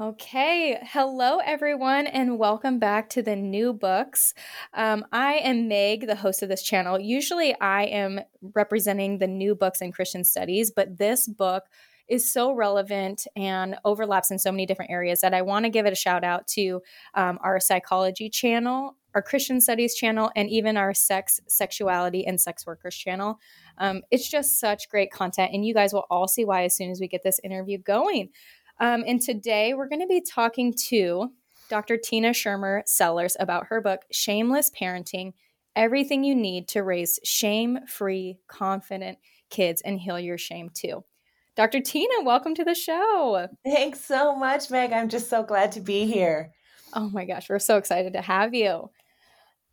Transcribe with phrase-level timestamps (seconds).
[0.00, 4.32] Okay, hello everyone, and welcome back to the new books.
[4.72, 6.98] Um, I am Meg, the host of this channel.
[6.98, 8.20] Usually, I am
[8.54, 11.64] representing the new books in Christian studies, but this book
[12.08, 15.84] is so relevant and overlaps in so many different areas that I want to give
[15.84, 16.80] it a shout out to
[17.12, 22.66] um, our psychology channel, our Christian studies channel, and even our sex, sexuality, and sex
[22.66, 23.38] workers channel.
[23.78, 26.90] Um, it's just such great content, and you guys will all see why as soon
[26.90, 28.30] as we get this interview going.
[28.80, 31.30] Um, and today we're going to be talking to
[31.68, 31.98] Dr.
[31.98, 35.34] Tina Schermer Sellers about her book, Shameless Parenting
[35.76, 39.18] Everything You Need to Raise Shame Free, Confident
[39.50, 41.04] Kids and Heal Your Shame Too.
[41.56, 41.80] Dr.
[41.80, 43.48] Tina, welcome to the show.
[43.66, 44.94] Thanks so much, Meg.
[44.94, 46.52] I'm just so glad to be here.
[46.94, 48.90] Oh my gosh, we're so excited to have you.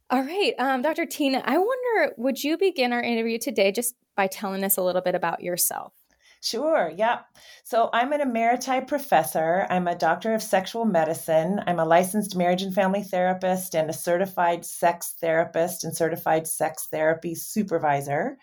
[0.09, 1.05] All right, um, Dr.
[1.05, 5.01] Tina, I wonder, would you begin our interview today just by telling us a little
[5.01, 5.93] bit about yourself?
[6.41, 7.19] Sure, yeah.
[7.63, 9.65] So I'm an emeriti professor.
[9.69, 11.61] I'm a doctor of sexual medicine.
[11.65, 16.87] I'm a licensed marriage and family therapist and a certified sex therapist and certified sex
[16.91, 18.37] therapy supervisor.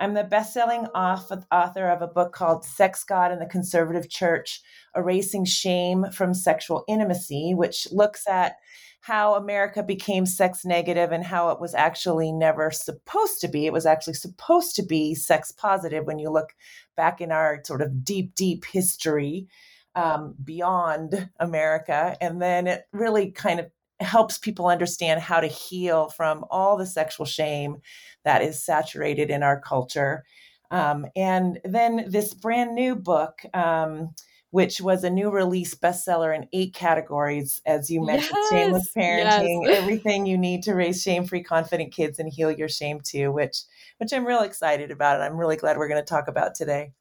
[0.00, 4.60] I'm the best-selling author of a book called Sex God and the Conservative Church:
[4.94, 8.56] Erasing Shame from Sexual Intimacy, which looks at
[9.00, 13.66] how America became sex negative and how it was actually never supposed to be.
[13.66, 16.54] It was actually supposed to be sex positive when you look
[16.96, 19.46] back in our sort of deep, deep history
[19.94, 22.16] um, beyond America.
[22.20, 23.66] And then it really kind of
[24.00, 27.78] helps people understand how to heal from all the sexual shame
[28.24, 30.24] that is saturated in our culture.
[30.70, 34.14] Um, and then this brand new book, um,
[34.50, 39.66] which was a new release bestseller in eight categories, as you mentioned yes, shameless parenting,
[39.66, 39.78] yes.
[39.78, 43.64] everything you need to raise shame free, confident kids and heal your shame too, which
[43.98, 45.16] which I'm real excited about.
[45.16, 46.92] And I'm really glad we're going to talk about today.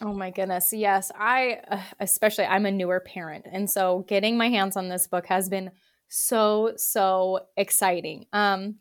[0.00, 0.72] Oh my goodness.
[0.72, 1.10] Yes.
[1.16, 3.46] I, uh, especially, I'm a newer parent.
[3.50, 5.70] And so getting my hands on this book has been
[6.08, 8.26] so, so exciting.
[8.32, 8.76] Um,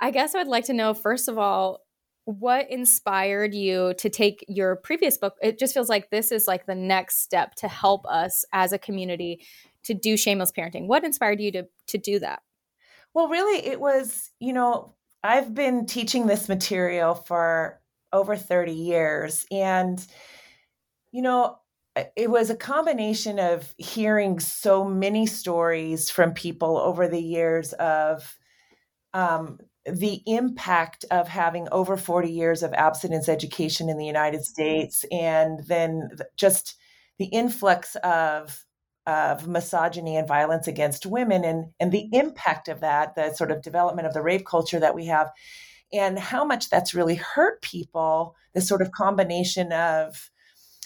[0.00, 1.83] I guess I would like to know, first of all,
[2.24, 5.34] what inspired you to take your previous book?
[5.42, 8.78] It just feels like this is like the next step to help us as a
[8.78, 9.44] community
[9.84, 10.86] to do shameless parenting.
[10.86, 12.42] What inspired you to to do that?
[13.12, 17.80] Well really it was you know i've been teaching this material for
[18.12, 20.04] over 30 years and
[21.12, 21.58] you know
[22.16, 28.36] it was a combination of hearing so many stories from people over the years of
[29.12, 34.62] um, the impact of having over 40 years of abstinence education in the United mm-hmm.
[34.62, 36.76] States and then just
[37.18, 38.64] the influx of
[39.06, 43.60] of misogyny and violence against women and and the impact of that the sort of
[43.60, 45.30] development of the rape culture that we have
[45.92, 50.30] and how much that's really hurt people this sort of combination of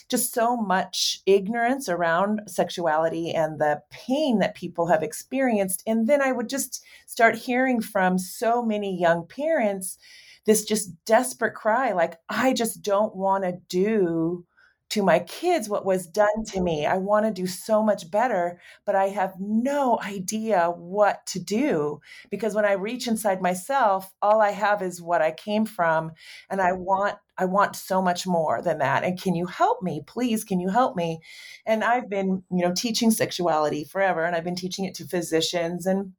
[0.08, 5.82] just so much ignorance around sexuality and the pain that people have experienced.
[5.86, 9.98] And then I would just start hearing from so many young parents
[10.46, 14.46] this just desperate cry like, I just don't want to do
[14.91, 16.87] to my kids what was done to me.
[16.87, 22.00] I want to do so much better, but I have no idea what to do
[22.31, 26.12] because when I reach inside myself, all I have is what I came from
[26.49, 29.05] and I want I want so much more than that.
[29.05, 30.02] And can you help me?
[30.06, 31.20] Please, can you help me?
[31.67, 35.87] And I've been, you know, teaching sexuality forever and I've been teaching it to physicians
[35.87, 36.14] and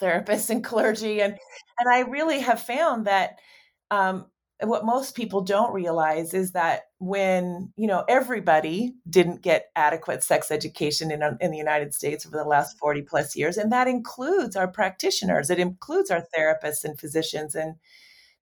[0.00, 1.36] therapists and clergy and
[1.78, 3.38] and I really have found that
[3.90, 4.26] um,
[4.60, 10.50] what most people don't realize is that when you know everybody didn't get adequate sex
[10.50, 14.56] education in, in the united states over the last 40 plus years and that includes
[14.56, 15.50] our practitioners.
[15.50, 17.76] It includes our therapists and physicians and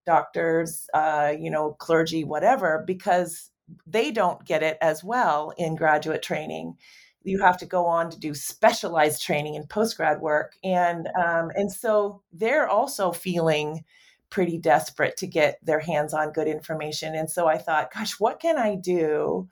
[0.07, 3.51] doctors uh, you know clergy whatever because
[3.87, 6.77] they don't get it as well in graduate training.
[7.25, 11.71] You have to go on to do specialized training in postgrad work and um, and
[11.71, 13.85] so they're also feeling
[14.31, 18.40] pretty desperate to get their hands on good information and so i thought gosh what
[18.40, 19.49] can i do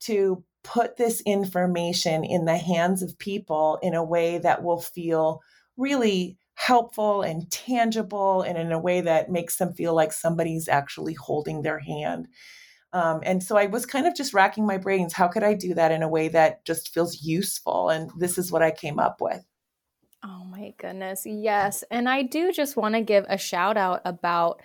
[0.00, 5.40] to put this information in the hands of people in a way that will feel
[5.76, 11.14] really helpful and tangible and in a way that makes them feel like somebody's actually
[11.14, 12.26] holding their hand
[12.92, 15.12] um, and so I was kind of just racking my brains.
[15.12, 17.90] How could I do that in a way that just feels useful?
[17.90, 19.44] And this is what I came up with.
[20.26, 21.24] Oh my goodness.
[21.24, 21.84] Yes.
[21.90, 24.60] And I do just want to give a shout out about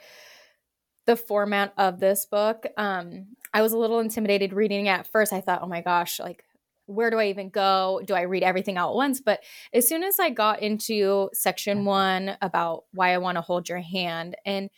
[1.05, 2.65] the format of this book.
[2.77, 5.33] Um, I was a little intimidated reading it at first.
[5.33, 6.43] I thought, oh my gosh, like,
[6.87, 8.01] where do I even go?
[8.05, 9.21] Do I read everything out at once?
[9.21, 9.41] But
[9.71, 13.79] as soon as I got into section one about why I want to hold your
[13.79, 14.69] hand and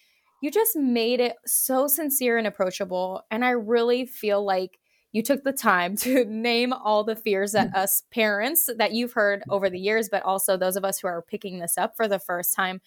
[0.41, 3.21] you just made it so sincere and approachable.
[3.31, 4.77] And I really feel like
[5.13, 7.75] you took the time to name all the fears that mm.
[7.75, 11.21] us parents that you've heard over the years, but also those of us who are
[11.21, 12.81] picking this up for the first time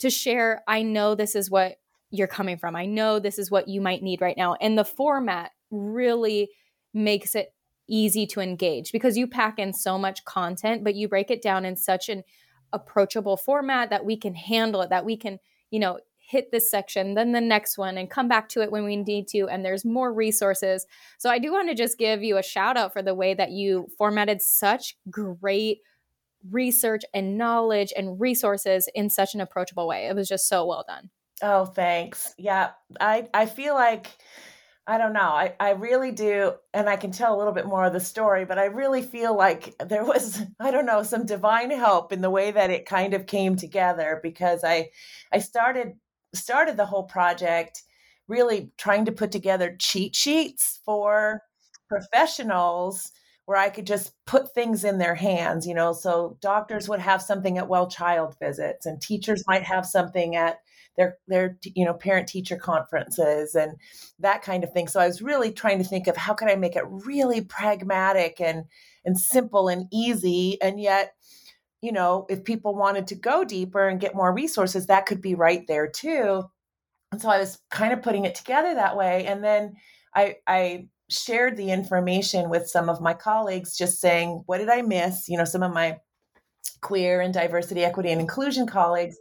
[0.00, 0.64] to share.
[0.66, 1.76] I know this is what
[2.10, 2.74] you're coming from.
[2.74, 4.54] I know this is what you might need right now.
[4.54, 6.50] And the format really
[6.92, 7.52] makes it
[7.88, 11.64] easy to engage because you pack in so much content, but you break it down
[11.64, 12.22] in such an
[12.72, 15.38] approachable format that we can handle it, that we can,
[15.70, 18.84] you know, hit this section, then the next one, and come back to it when
[18.84, 19.46] we need to.
[19.48, 20.86] And there's more resources.
[21.18, 23.52] So I do want to just give you a shout out for the way that
[23.52, 25.78] you formatted such great
[26.50, 30.06] research and knowledge and resources in such an approachable way.
[30.06, 31.10] It was just so well done.
[31.42, 32.34] Oh, thanks.
[32.38, 32.70] Yeah.
[33.00, 34.16] I, I feel like
[34.88, 35.20] I don't know.
[35.20, 36.54] I, I really do.
[36.72, 39.36] And I can tell a little bit more of the story, but I really feel
[39.36, 43.12] like there was, I don't know, some divine help in the way that it kind
[43.12, 44.90] of came together because I
[45.32, 45.94] I started
[46.36, 47.82] started the whole project
[48.28, 51.42] really trying to put together cheat sheets for
[51.88, 53.12] professionals
[53.46, 55.92] where I could just put things in their hands, you know.
[55.92, 60.58] So doctors would have something at well child visits, and teachers might have something at
[60.96, 63.72] their their you know parent teacher conferences and
[64.18, 64.88] that kind of thing.
[64.88, 68.40] So I was really trying to think of how could I make it really pragmatic
[68.40, 68.64] and
[69.04, 71.14] and simple and easy, and yet
[71.82, 75.34] you know, if people wanted to go deeper and get more resources, that could be
[75.34, 76.44] right there too.
[77.12, 79.26] And so I was kind of putting it together that way.
[79.26, 79.74] And then
[80.14, 84.82] I, I shared the information with some of my colleagues, just saying, what did I
[84.82, 85.28] miss?
[85.28, 85.98] You know, some of my
[86.80, 89.16] queer and diversity, equity, and inclusion colleagues.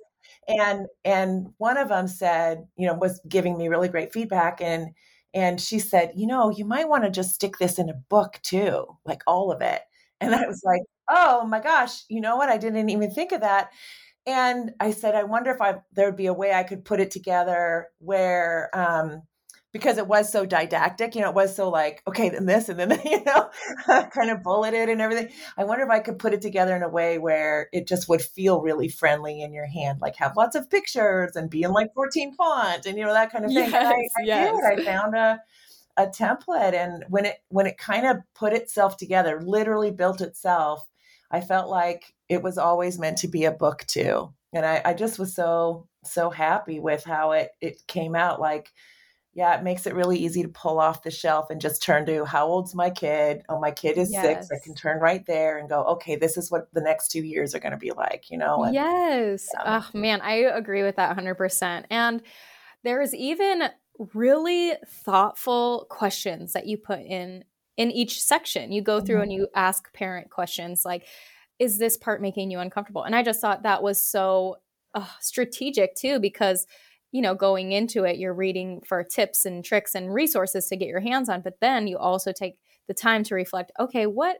[0.48, 4.62] And and one of them said, you know, was giving me really great feedback.
[4.62, 4.90] And
[5.34, 8.40] and she said, you know, you might want to just stick this in a book
[8.44, 9.81] too, like all of it.
[10.22, 12.50] And I was like, oh my gosh, you know what?
[12.50, 13.72] I didn't even think of that.
[14.28, 17.00] And I said, I wonder if I there would be a way I could put
[17.00, 19.22] it together where um,
[19.75, 22.80] because it was so didactic, you know, it was so like, okay, then this and
[22.80, 23.50] then, you know,
[24.10, 25.30] kind of bulleted and everything.
[25.57, 28.22] I wonder if I could put it together in a way where it just would
[28.22, 31.94] feel really friendly in your hand, like have lots of pictures and be in like
[31.94, 33.69] 14 font and, you know, that kind of thing.
[33.69, 34.56] Yes, I, I yes.
[34.56, 34.80] did.
[34.80, 35.42] I found a,
[35.98, 40.86] a template and when it when it kind of put itself together literally built itself
[41.31, 44.94] i felt like it was always meant to be a book too and i, I
[44.94, 48.72] just was so so happy with how it it came out like
[49.36, 52.25] yeah it makes it really easy to pull off the shelf and just turn to
[52.25, 54.24] how old's my kid oh my kid is yes.
[54.24, 57.24] six i can turn right there and go okay this is what the next two
[57.24, 59.82] years are going to be like you know and, yes yeah.
[59.82, 62.22] oh man i agree with that 100% and
[62.84, 63.63] there's even
[64.13, 67.44] really thoughtful questions that you put in
[67.77, 68.72] in each section.
[68.72, 69.24] You go through mm-hmm.
[69.24, 71.05] and you ask parent questions like,
[71.60, 73.03] is this part making you uncomfortable?
[73.03, 74.58] And I just thought that was so
[74.94, 76.67] uh, strategic too, because,
[77.12, 80.88] you know, going into it, you're reading for tips and tricks and resources to get
[80.88, 84.38] your hands on, but then you also take the time to reflect, okay, what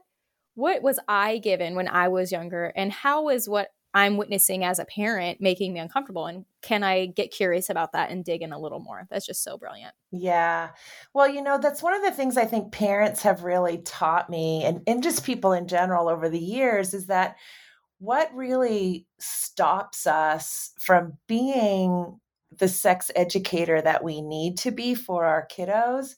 [0.54, 4.78] what was I given when I was younger and how is what I'm witnessing as
[4.78, 6.26] a parent making me uncomfortable.
[6.26, 9.06] And can I get curious about that and dig in a little more?
[9.08, 9.94] That's just so brilliant.
[10.12, 10.72] Yeah.
[11.14, 14.64] Well, you know, that's one of the things I think parents have really taught me
[14.64, 17.36] and, and just people in general over the years is that
[17.98, 22.20] what really stops us from being
[22.58, 26.16] the sex educator that we need to be for our kiddos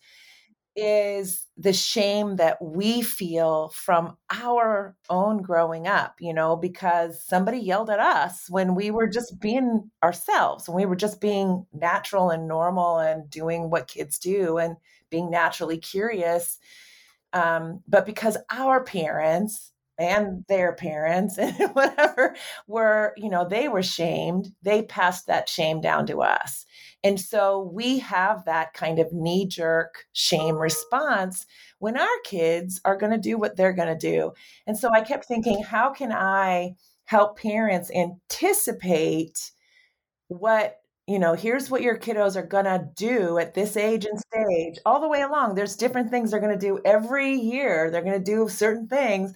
[0.79, 7.59] is the shame that we feel from our own growing up, you know, because somebody
[7.59, 12.31] yelled at us when we were just being ourselves, when we were just being natural
[12.31, 14.77] and normal and doing what kids do and
[15.11, 16.59] being naturally curious.
[17.33, 22.37] Um, but because our parents and their parents and whatever
[22.67, 26.65] were, you know, they were shamed, they passed that shame down to us.
[27.05, 31.47] And so we have that kind of knee jerk shame response
[31.79, 34.33] when our kids are going to do what they're going to do.
[34.67, 36.75] And so I kept thinking, how can I
[37.05, 39.53] help parents anticipate
[40.29, 40.77] what
[41.09, 44.79] you know, here's what your kiddos are going to do at this age and stage,
[44.85, 45.55] all the way along.
[45.55, 47.91] There's different things they're going to do every year.
[47.91, 49.33] They're going to do certain things.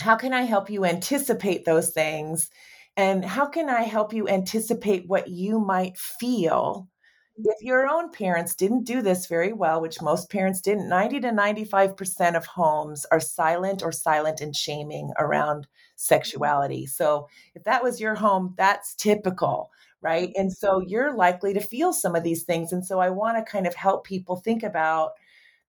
[0.00, 2.50] How can I help you anticipate those things?
[2.96, 6.88] And how can I help you anticipate what you might feel
[7.36, 10.88] if your own parents didn't do this very well, which most parents didn't?
[10.88, 15.92] 90 to 95% of homes are silent or silent and shaming around mm-hmm.
[15.96, 16.86] sexuality.
[16.86, 19.70] So if that was your home, that's typical
[20.02, 20.28] right?
[20.30, 20.40] Mm-hmm.
[20.40, 22.72] And so you're likely to feel some of these things.
[22.72, 25.12] And so I want to kind of help people think about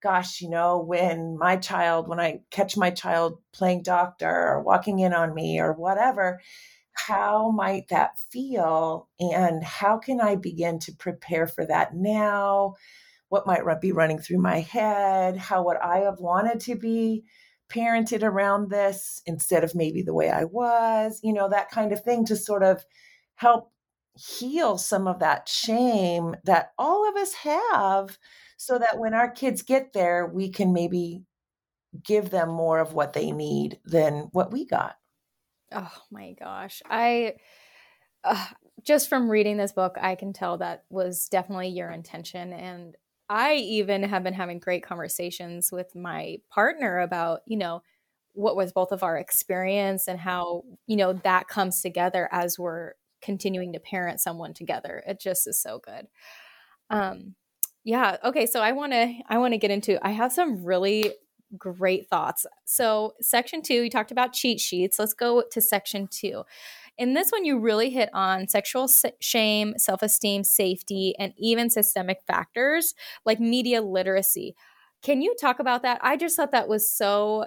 [0.01, 4.99] gosh, you know, when my child, when I catch my child playing doctor or walking
[4.99, 6.41] in on me or whatever,
[6.93, 9.07] how might that feel?
[9.19, 12.75] And how can I begin to prepare for that now?
[13.29, 15.37] What might be running through my head?
[15.37, 17.23] How would I have wanted to be
[17.69, 21.19] parented around this instead of maybe the way I was?
[21.23, 22.83] You know, that kind of thing to sort of
[23.35, 23.71] help
[24.15, 28.17] heal some of that shame that all of us have
[28.61, 31.23] so that when our kids get there, we can maybe
[32.05, 34.97] give them more of what they need than what we got.
[35.71, 36.83] Oh my gosh.
[36.85, 37.37] I
[38.23, 38.45] uh,
[38.83, 42.53] just from reading this book, I can tell that was definitely your intention.
[42.53, 42.95] And
[43.27, 47.81] I even have been having great conversations with my partner about, you know,
[48.33, 52.91] what was both of our experience and how, you know, that comes together as we're
[53.23, 55.01] continuing to parent someone together.
[55.07, 56.05] It just is so good.
[56.91, 57.33] Um,
[57.83, 58.17] yeah.
[58.23, 58.45] Okay.
[58.45, 60.03] So I want to I want to get into.
[60.05, 61.13] I have some really
[61.57, 62.45] great thoughts.
[62.65, 64.99] So section two, you talked about cheat sheets.
[64.99, 66.43] Let's go to section two.
[66.97, 68.87] In this one, you really hit on sexual
[69.19, 72.93] shame, self esteem, safety, and even systemic factors
[73.25, 74.55] like media literacy.
[75.01, 75.99] Can you talk about that?
[76.03, 77.45] I just thought that was so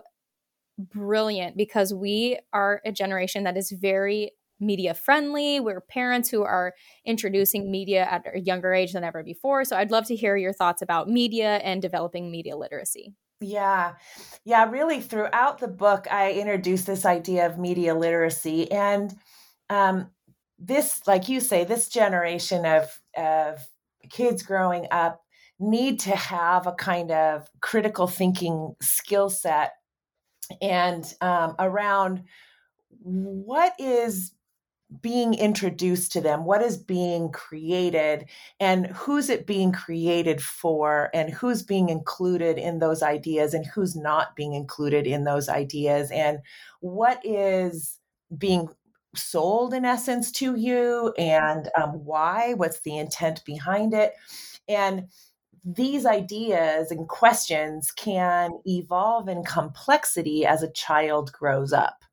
[0.77, 4.33] brilliant because we are a generation that is very
[4.65, 5.61] media friendly.
[5.61, 9.65] We're parents who are introducing media at a younger age than ever before.
[9.65, 13.15] So I'd love to hear your thoughts about media and developing media literacy.
[13.41, 13.95] Yeah.
[14.45, 19.15] Yeah, really throughout the book I introduce this idea of media literacy and
[19.71, 20.11] um,
[20.59, 23.59] this like you say this generation of of
[24.11, 25.21] kids growing up
[25.59, 29.73] need to have a kind of critical thinking skill set
[30.61, 32.25] and um, around
[33.03, 34.33] what is
[35.01, 38.27] being introduced to them what is being created
[38.61, 43.97] and who's it being created for and who's being included in those ideas and who's
[43.97, 46.39] not being included in those ideas and
[46.81, 47.99] what is
[48.37, 48.69] being
[49.17, 54.13] sold in essence to you and um, why what's the intent behind it?
[54.69, 55.09] And
[55.65, 62.05] these ideas and questions can evolve in complexity as a child grows up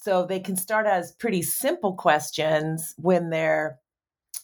[0.00, 3.78] so they can start as pretty simple questions when they're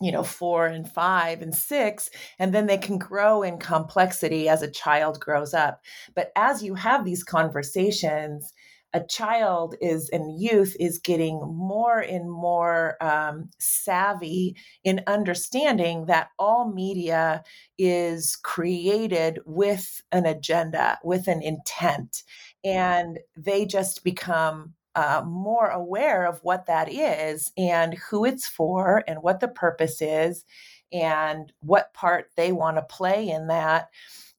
[0.00, 4.61] you know, four and five and six, and then they can grow in complexity as
[4.61, 5.82] a child grows up.
[6.14, 8.52] But as you have these conversations,
[8.92, 16.28] a child is and youth is getting more and more um, savvy in understanding that
[16.38, 17.42] all media
[17.76, 22.23] is created with an agenda, with an intent,
[22.64, 29.02] and they just become uh, more aware of what that is and who it's for
[29.06, 30.44] and what the purpose is
[30.92, 33.88] and what part they want to play in that.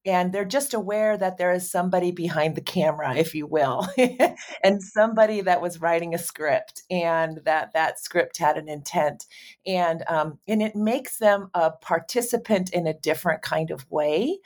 [0.05, 3.87] And they're just aware that there is somebody behind the camera if you will
[4.63, 9.25] and somebody that was writing a script and that that script had an intent.
[9.65, 14.37] And um, and it makes them a participant in a different kind of way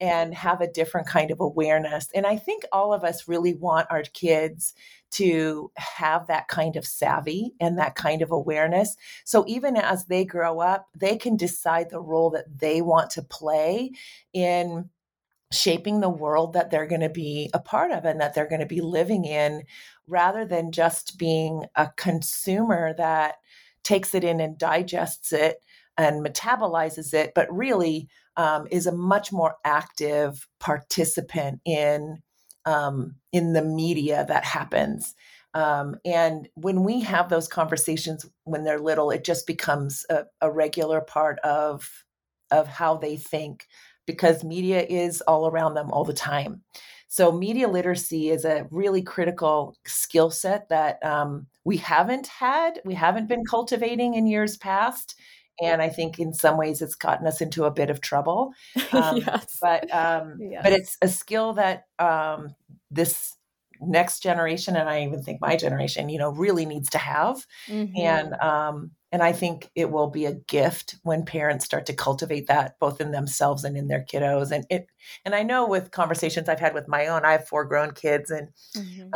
[0.00, 3.86] and have a different kind of awareness and i think all of us really want
[3.90, 4.74] our kids
[5.16, 8.96] to have that kind of savvy and that kind of awareness.
[9.24, 13.22] So even as they grow up, they can decide the role that they want to
[13.22, 13.92] play
[14.32, 14.90] in
[15.52, 18.60] shaping the world that they're going to be a part of and that they're going
[18.60, 19.62] to be living in
[20.08, 23.36] rather than just being a consumer that
[23.84, 25.62] takes it in and digests it
[25.98, 32.22] and metabolizes it, but really um, is a much more active participant in
[32.64, 35.14] um, in the media that happens.
[35.54, 40.50] Um, and when we have those conversations when they're little, it just becomes a, a
[40.50, 42.04] regular part of
[42.50, 43.66] of how they think
[44.06, 46.62] because media is all around them all the time.
[47.08, 52.94] So, media literacy is a really critical skill set that um, we haven't had, we
[52.94, 55.18] haven't been cultivating in years past.
[55.60, 58.52] And I think in some ways it's gotten us into a bit of trouble.
[58.92, 59.58] Um, yes.
[59.60, 60.62] But um, yes.
[60.62, 62.54] but it's a skill that um,
[62.90, 63.36] this
[63.80, 67.44] next generation, and I even think my generation, you know, really needs to have.
[67.68, 67.98] Mm-hmm.
[67.98, 72.48] And um, and I think it will be a gift when parents start to cultivate
[72.48, 74.50] that both in themselves and in their kiddos.
[74.50, 74.88] And it,
[75.24, 78.30] and I know with conversations I've had with my own, I have four grown kids
[78.30, 79.08] and, mm-hmm.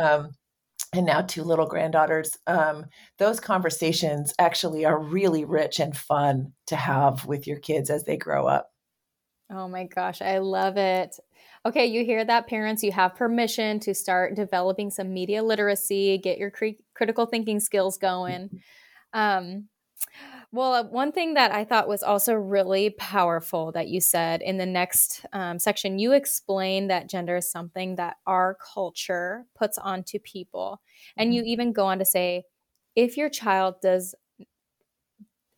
[0.93, 2.37] And now two little granddaughters.
[2.47, 2.87] Um,
[3.19, 8.17] those conversations actually are really rich and fun to have with your kids as they
[8.17, 8.71] grow up.
[9.53, 11.17] Oh my gosh, I love it.
[11.67, 12.83] Okay, you hear that, parents?
[12.83, 17.99] You have permission to start developing some media literacy, get your cre- critical thinking skills
[17.99, 18.49] going.
[18.49, 18.59] Mm-hmm.
[19.13, 19.69] Um,
[20.53, 24.59] well, uh, one thing that I thought was also really powerful that you said in
[24.59, 30.19] the next um, section, you explained that gender is something that our culture puts onto
[30.19, 30.81] people.
[31.17, 31.37] And mm-hmm.
[31.37, 32.45] you even go on to say,
[32.97, 34.15] if your child does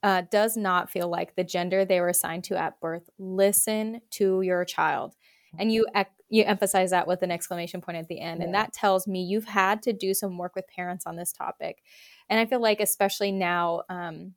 [0.02, 4.42] uh, does not feel like the gender they were assigned to at birth, listen to
[4.42, 5.14] your child.
[5.58, 5.87] And you
[6.28, 8.46] you emphasize that with an exclamation point at the end, yeah.
[8.46, 11.82] and that tells me you've had to do some work with parents on this topic.
[12.28, 14.32] And I feel like, especially now, um,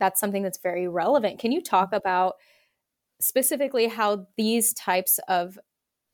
[0.00, 1.38] that's something that's very relevant.
[1.38, 2.34] Can you talk about
[3.20, 5.58] specifically how these types of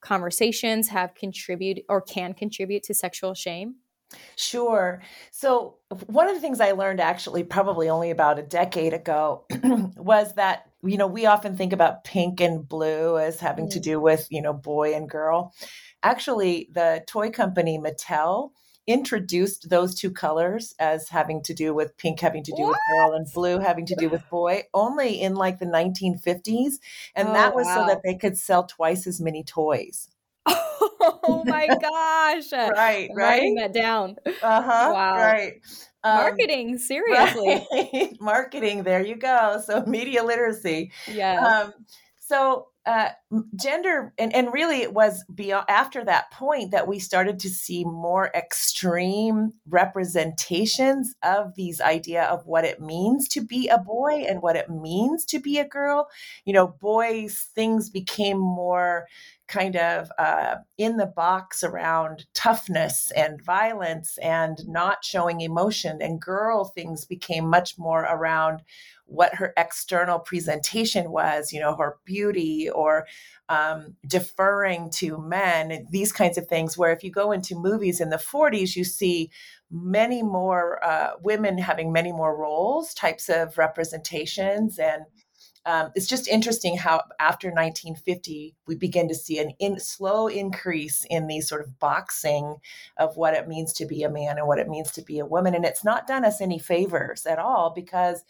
[0.02, 3.76] conversations have contributed or can contribute to sexual shame?
[4.37, 5.02] Sure.
[5.33, 9.47] So, one of the things I learned actually probably only about a decade ago
[9.97, 13.73] was that, you know, we often think about pink and blue as having mm.
[13.73, 15.52] to do with, you know, boy and girl.
[16.02, 18.50] Actually, the toy company Mattel
[18.87, 22.71] introduced those two colors as having to do with pink having to do what?
[22.71, 26.75] with girl and blue having to do with boy only in like the 1950s
[27.16, 27.75] and oh, that was wow.
[27.75, 30.09] so that they could sell twice as many toys.
[30.49, 33.16] Oh my gosh right I'm right?
[33.16, 34.16] writing that down.
[34.25, 35.16] Uh-huh wow.
[35.16, 35.61] right.
[36.05, 37.66] Um, marketing seriously.
[37.73, 38.16] right.
[38.21, 40.93] marketing there you go so media literacy.
[41.09, 41.75] Yeah um,
[42.21, 43.09] so uh,
[43.57, 47.85] gender and, and really it was beyond after that point that we started to see
[47.85, 54.41] more extreme representations of these idea of what it means to be a boy and
[54.41, 56.08] what it means to be a girl.
[56.45, 59.06] You know boys things became more
[59.49, 66.21] kind of uh, in the box around toughness and violence and not showing emotion and
[66.21, 68.63] girl things became much more around
[69.06, 73.06] what her external presentation was, you know, her beauty or
[73.49, 76.76] um, deferring to men, these kinds of things.
[76.76, 79.30] Where if you go into movies in the 40s, you see
[79.71, 85.04] many more uh, women having many more roles, types of representations, and
[85.67, 91.05] um, it's just interesting how after 1950 we begin to see an in, slow increase
[91.11, 92.57] in the sort of boxing
[92.97, 95.26] of what it means to be a man and what it means to be a
[95.26, 95.57] woman.
[95.57, 98.23] And it's not done us any favors at all because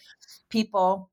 [0.48, 1.10] people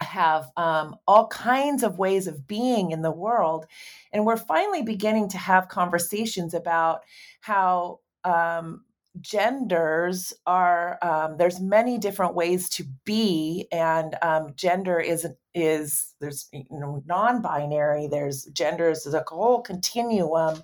[0.00, 3.66] have um, all kinds of ways of being in the world.
[4.14, 7.02] And we're finally beginning to have conversations about
[7.40, 8.84] how um,
[9.20, 16.48] genders are um, there's many different ways to be and um, gender is is there's
[16.52, 20.62] you know non-binary there's genders there's a whole continuum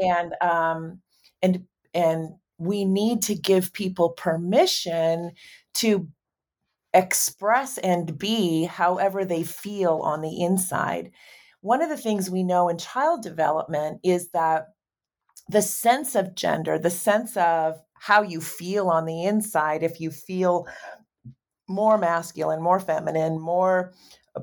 [0.00, 0.98] and um
[1.42, 5.32] and and we need to give people permission
[5.74, 6.08] to
[6.94, 11.10] express and be however they feel on the inside.
[11.60, 14.68] One of the things we know in child development is that
[15.48, 20.10] the sense of gender, the sense of how you feel on the inside, if you
[20.10, 20.66] feel
[21.68, 23.92] more masculine, more feminine, more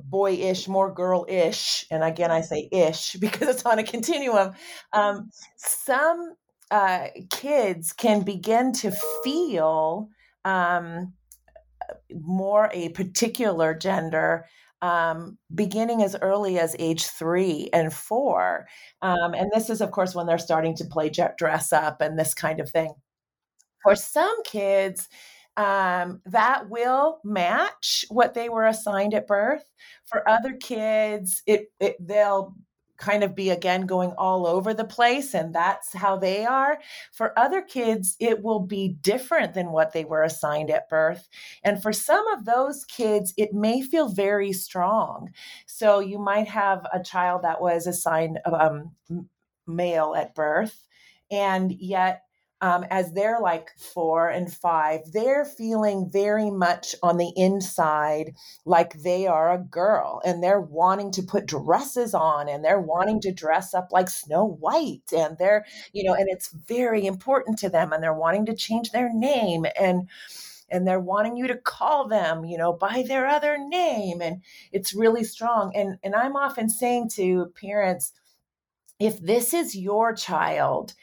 [0.04, 4.54] boyish, more girl-ish, and again I say ish because it's on a continuum.
[4.94, 6.36] Um, some
[6.70, 8.92] uh, kids can begin to
[9.24, 10.10] feel
[10.46, 11.14] um,
[12.14, 14.46] more a particular gender
[14.82, 18.68] um, beginning as early as age three and four.
[19.02, 22.34] Um, and this is, of course, when they're starting to play dress up and this
[22.34, 22.94] kind of thing.
[23.84, 25.08] For some kids,
[25.58, 29.70] um, that will match what they were assigned at birth.
[30.06, 32.56] For other kids, it, it they'll
[33.02, 36.80] kind of be again going all over the place and that's how they are.
[37.12, 41.28] For other kids, it will be different than what they were assigned at birth.
[41.64, 45.32] And for some of those kids, it may feel very strong.
[45.66, 48.92] So you might have a child that was assigned um,
[49.66, 50.86] male at birth,
[51.32, 52.24] and yet
[52.62, 59.02] um, as they're like four and five, they're feeling very much on the inside like
[59.02, 63.32] they are a girl and they're wanting to put dresses on and they're wanting to
[63.32, 65.12] dress up like Snow White.
[65.12, 68.92] And they're, you know, and it's very important to them and they're wanting to change
[68.92, 70.08] their name and,
[70.70, 74.94] and they're wanting you to call them you know by their other name and it's
[74.94, 78.14] really strong and and i'm often saying to parents
[78.98, 80.94] if this is your child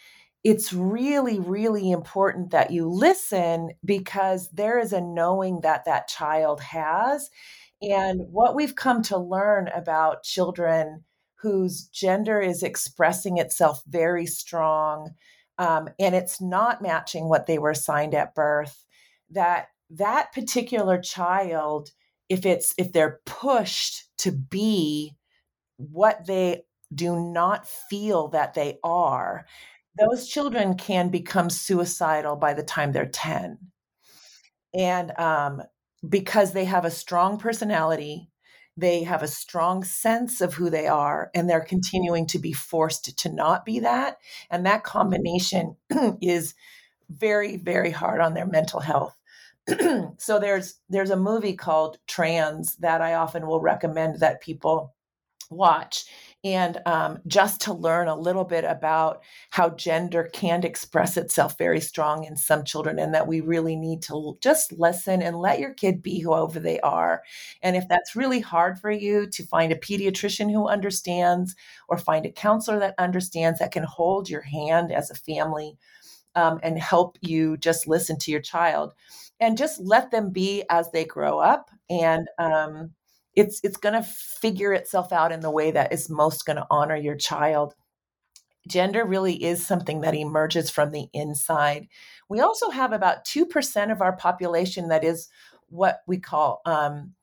[0.48, 6.62] it's really, really important that you listen because there is a knowing that that child
[6.62, 7.28] has.
[7.82, 15.10] And what we've come to learn about children whose gender is expressing itself very strong
[15.58, 18.86] um, and it's not matching what they were assigned at birth,
[19.28, 21.90] that that particular child,
[22.30, 25.14] if it's if they're pushed to be
[25.76, 26.62] what they
[26.94, 29.44] do not feel that they are,
[29.98, 33.58] those children can become suicidal by the time they're 10
[34.74, 35.62] and um,
[36.08, 38.30] because they have a strong personality
[38.76, 43.18] they have a strong sense of who they are and they're continuing to be forced
[43.18, 44.18] to not be that
[44.50, 45.76] and that combination
[46.22, 46.54] is
[47.10, 49.16] very very hard on their mental health.
[50.18, 54.94] So there's there's a movie called trans that i often will recommend that people
[55.50, 56.06] watch
[56.44, 61.80] and um, just to learn a little bit about how gender can express itself very
[61.80, 65.74] strong in some children and that we really need to just listen and let your
[65.74, 67.22] kid be whoever they are.
[67.62, 71.56] And if that's really hard for you to find a pediatrician who understands
[71.88, 75.76] or find a counselor that understands that can hold your hand as a family
[76.36, 78.94] um, and help you just listen to your child
[79.40, 82.92] and just let them be as they grow up and um,
[83.38, 86.66] it's it's going to figure itself out in the way that is most going to
[86.70, 87.74] honor your child.
[88.66, 91.86] Gender really is something that emerges from the inside.
[92.28, 95.28] We also have about 2% of our population that is
[95.68, 97.14] what we call um,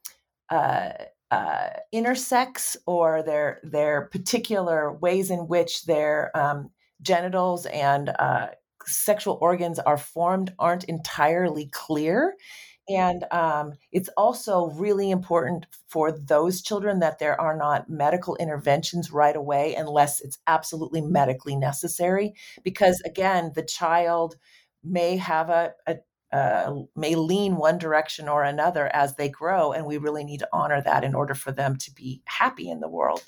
[0.49, 0.91] uh,
[1.31, 6.69] uh, intersex or their their particular ways in which their um,
[7.01, 8.47] genitals and uh,
[8.85, 12.35] sexual organs are formed aren't entirely clear
[12.87, 19.11] and um, it's also really important for those children that there are not medical interventions
[19.11, 22.33] right away unless it's absolutely medically necessary.
[22.63, 24.35] Because again, the child
[24.83, 25.97] may have a, a
[26.31, 30.49] uh, may lean one direction or another as they grow, and we really need to
[30.51, 33.23] honor that in order for them to be happy in the world.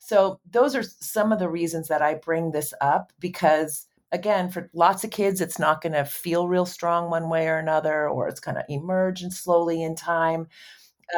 [0.00, 4.70] So, those are some of the reasons that I bring this up because again, for
[4.72, 8.28] lots of kids, it's not going to feel real strong one way or another, or
[8.28, 10.48] it's going to emerge and slowly in time,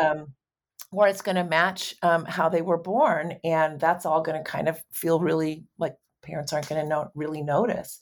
[0.00, 0.34] um,
[0.90, 4.50] or it's going to match um, how they were born, and that's all going to
[4.50, 8.00] kind of feel really like parents aren't going to really notice.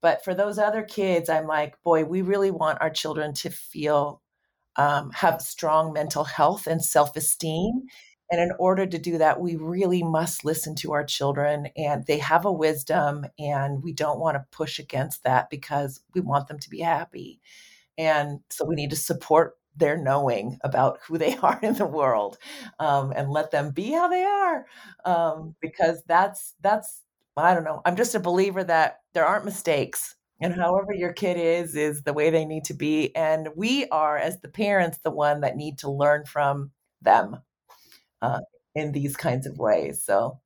[0.00, 4.22] But for those other kids, I'm like, boy, we really want our children to feel
[4.76, 7.82] um, have strong mental health and self esteem
[8.30, 12.18] and in order to do that, we really must listen to our children, and they
[12.18, 16.58] have a wisdom, and we don't want to push against that because we want them
[16.58, 17.40] to be happy.
[17.96, 22.38] And so we need to support their knowing about who they are in the world
[22.78, 24.66] um, and let them be how they are
[25.04, 27.02] um, because that's that's
[27.36, 31.36] i don't know i'm just a believer that there aren't mistakes and however your kid
[31.36, 35.10] is is the way they need to be and we are as the parents the
[35.10, 37.36] one that need to learn from them
[38.22, 38.40] uh,
[38.74, 40.02] in these kinds of ways.
[40.02, 40.40] So,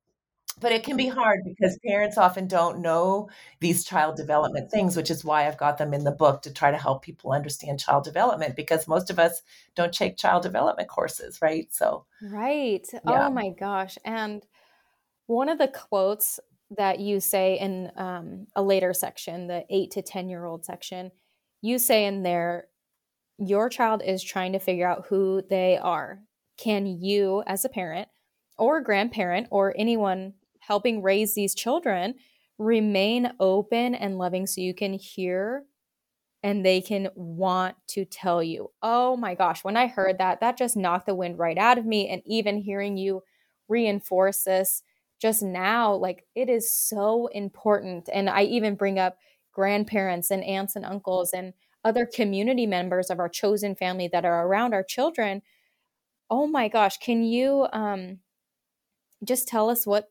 [0.59, 5.09] but it can be hard because parents often don't know these child development things, which
[5.09, 8.03] is why I've got them in the book to try to help people understand child
[8.03, 9.41] development because most of us
[9.75, 11.67] don't take child development courses, right?
[11.73, 12.85] So, right.
[12.91, 13.27] Yeah.
[13.27, 13.97] Oh my gosh.
[14.05, 14.45] And
[15.27, 16.39] one of the quotes
[16.77, 21.11] that you say in um, a later section, the eight to 10 year old section,
[21.61, 22.67] you say in there,
[23.39, 26.19] your child is trying to figure out who they are
[26.57, 28.07] can you, as a parent
[28.57, 32.15] or grandparent or anyone helping raise these children,
[32.57, 35.63] remain open and loving so you can hear
[36.43, 38.69] and they can want to tell you.
[38.81, 41.85] Oh my gosh, when I heard that, that just knocked the wind right out of
[41.85, 42.09] me.
[42.09, 43.23] And even hearing you
[43.69, 44.83] reinforce this
[45.21, 48.09] just now, like it is so important.
[48.13, 49.17] And I even bring up
[49.53, 51.53] grandparents and aunts and uncles and
[51.85, 55.41] other community members of our chosen family that are around our children
[56.33, 58.17] oh my gosh, can you um,
[59.23, 60.09] just tell us what,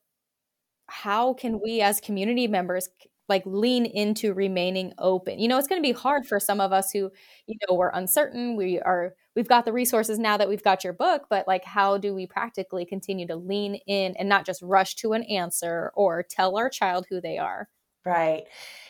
[0.86, 2.88] how can we as community members
[3.28, 5.40] like lean into remaining open?
[5.40, 7.10] You know, it's going to be hard for some of us who,
[7.48, 8.56] you know, we're uncertain.
[8.56, 11.98] We are, we've got the resources now that we've got your book, but like, how
[11.98, 16.22] do we practically continue to lean in and not just rush to an answer or
[16.22, 17.68] tell our child who they are?
[18.04, 18.44] Right.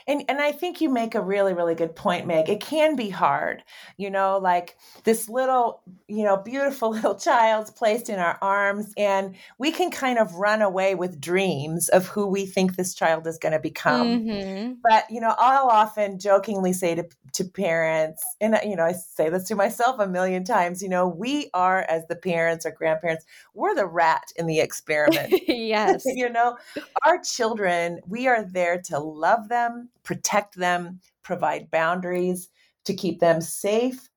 [0.07, 2.49] And and I think you make a really really good point, Meg.
[2.49, 3.63] It can be hard.
[3.97, 9.35] You know, like this little, you know, beautiful little child's placed in our arms and
[9.59, 13.39] we can kind of run away with dreams of who we think this child is
[13.39, 14.07] going to become.
[14.07, 14.75] Mm-hmm.
[14.83, 19.29] But, you know, I'll often jokingly say to to parents and you know, I say
[19.31, 23.25] this to myself a million times, you know, we are as the parents or grandparents,
[23.55, 25.33] we're the rat in the experiment.
[25.49, 26.03] yes.
[26.07, 26.57] you know,
[27.05, 32.49] our children, we are there to love them, protect them, provide boundaries
[32.85, 34.09] to keep them safe,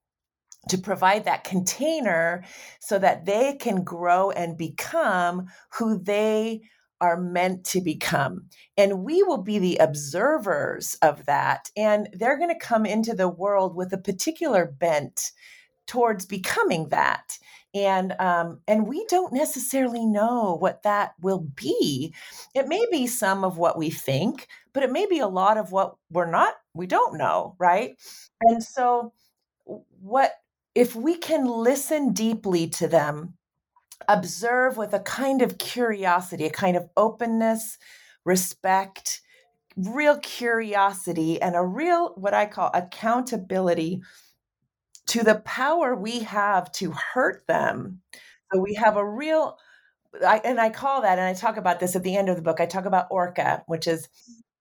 [0.70, 2.44] to provide that container
[2.80, 6.62] so that they can grow and become who they
[7.02, 8.46] are meant to become.
[8.78, 11.70] And we will be the observers of that.
[11.76, 15.32] And they're going to come into the world with a particular bent
[15.88, 17.38] towards becoming that
[17.76, 22.16] and um, and we don't necessarily know what that will be.
[22.56, 25.72] It may be some of what we think but it may be a lot of
[25.72, 27.96] what we're not we don't know right?
[28.42, 29.14] And so
[30.02, 30.34] what
[30.76, 33.34] if we can listen deeply to them
[34.10, 37.78] observe with a kind of curiosity a kind of openness
[38.26, 39.22] respect
[39.78, 44.02] real curiosity and a real what i call accountability
[45.08, 48.02] to the power we have to hurt them.
[48.52, 49.58] So we have a real,
[50.26, 52.42] I, and I call that, and I talk about this at the end of the
[52.42, 52.60] book.
[52.60, 54.08] I talk about ORCA, which is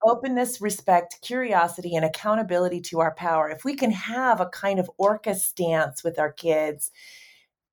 [0.03, 3.49] openness, respect, curiosity, and accountability to our power.
[3.49, 6.91] If we can have a kind of ORCA stance with our kids,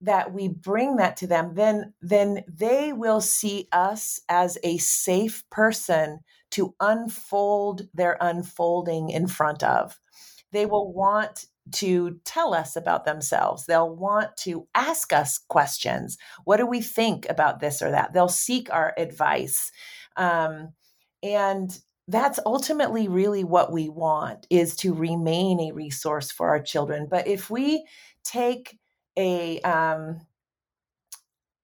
[0.02, 5.48] that we bring that to them, then then they will see us as a safe
[5.48, 6.18] person
[6.50, 9.98] to unfold their unfolding in front of.
[10.50, 13.66] They will want to tell us about themselves.
[13.66, 16.18] They'll want to ask us questions.
[16.44, 18.12] What do we think about this or that?
[18.12, 19.70] They'll seek our advice.
[20.16, 20.72] Um,
[21.22, 27.06] and that's ultimately really what we want is to remain a resource for our children.
[27.08, 27.86] But if we
[28.24, 28.76] take
[29.16, 30.20] a um,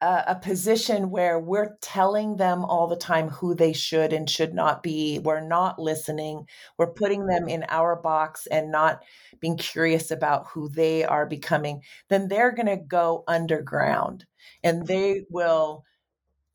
[0.01, 4.55] a, a, position where we're telling them all the time who they should and should
[4.55, 5.19] not be.
[5.19, 6.47] We're not listening.
[6.77, 9.03] We're putting them in our box and not
[9.41, 11.83] being curious about who they are becoming.
[12.09, 14.25] Then they're going to go underground
[14.63, 15.85] and they will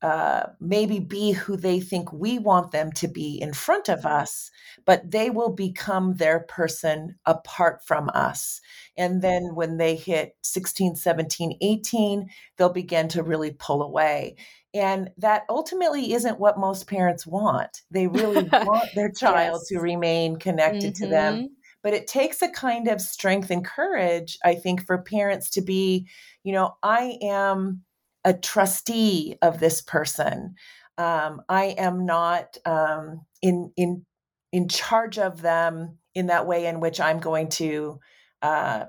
[0.04, 4.50] uh, maybe be who they think we want them to be in front of us,
[4.84, 8.60] but they will become their person apart from us.
[8.98, 14.36] And then when they hit 16, 17, 18, they'll begin to really pull away.
[14.74, 17.80] And that ultimately isn't what most parents want.
[17.90, 19.68] They really want their child yes.
[19.68, 21.04] to remain connected mm-hmm.
[21.04, 21.34] to them.
[21.34, 21.46] Mm-hmm.
[21.82, 26.06] But it takes a kind of strength and courage, I think, for parents to be,
[26.42, 27.84] you know, I am
[28.24, 30.54] a trustee of this person.
[30.96, 34.06] Um, I am not um, in in
[34.52, 37.98] in charge of them in that way in which I'm going to,
[38.40, 38.84] uh,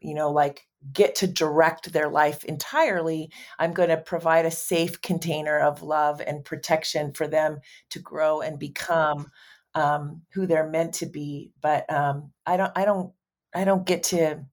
[0.00, 3.30] you know, like get to direct their life entirely.
[3.58, 7.60] I'm going to provide a safe container of love and protection for them
[7.90, 9.28] to grow and become
[9.74, 11.52] um, who they're meant to be.
[11.60, 13.12] But um, I don't, I don't,
[13.54, 14.44] I don't get to,